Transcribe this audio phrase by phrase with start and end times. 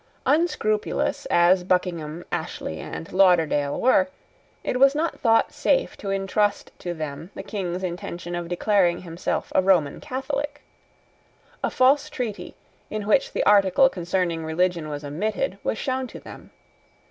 [0.25, 4.09] Unscrupulous as Buckingham, Ashley, and Lauderdale were,
[4.63, 9.51] it was not thought safe to intrust to them the King's intention of declaring himself
[9.53, 10.63] a Roman Catholic.
[11.63, 12.55] A false treaty,
[12.89, 16.49] in which the article concerning religion was omitted, was shown to them.